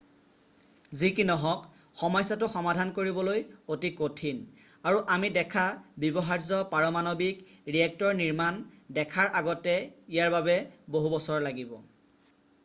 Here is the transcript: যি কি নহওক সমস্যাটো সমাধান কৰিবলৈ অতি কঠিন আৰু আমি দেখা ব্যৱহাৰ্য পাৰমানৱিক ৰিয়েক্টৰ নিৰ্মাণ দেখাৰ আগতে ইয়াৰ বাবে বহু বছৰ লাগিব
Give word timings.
যি 0.99 1.09
কি 1.17 1.25
নহওক 1.31 1.65
সমস্যাটো 1.99 2.47
সমাধান 2.55 2.93
কৰিবলৈ 2.95 3.43
অতি 3.75 3.91
কঠিন 3.99 4.39
আৰু 4.91 5.03
আমি 5.17 5.31
দেখা 5.37 5.65
ব্যৱহাৰ্য 6.05 6.61
পাৰমানৱিক 6.73 7.45
ৰিয়েক্টৰ 7.77 8.19
নিৰ্মাণ 8.25 8.59
দেখাৰ 9.01 9.31
আগতে 9.43 9.77
ইয়াৰ 9.85 10.35
বাবে 10.41 10.57
বহু 10.99 11.13
বছৰ 11.19 11.47
লাগিব 11.49 11.79